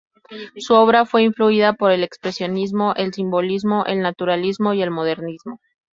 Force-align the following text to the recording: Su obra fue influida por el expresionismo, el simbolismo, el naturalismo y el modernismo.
Su 0.57 0.73
obra 0.73 1.05
fue 1.05 1.21
influida 1.21 1.73
por 1.73 1.91
el 1.91 2.03
expresionismo, 2.03 2.95
el 2.95 3.13
simbolismo, 3.13 3.85
el 3.85 3.99
naturalismo 4.01 4.73
y 4.73 4.81
el 4.81 4.89
modernismo. 4.89 5.59